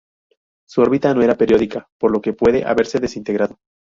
[0.67, 3.59] Su órbita no era periódica, por lo que puede haberse desintegrado.